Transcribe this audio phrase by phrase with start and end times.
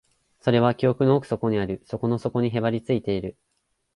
[0.39, 3.37] それは記憶の奥底にある、底の底にへばりついている